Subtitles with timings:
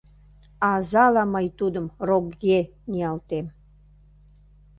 [0.73, 2.59] Азала мый тудым рокге
[2.89, 3.45] ниялтем.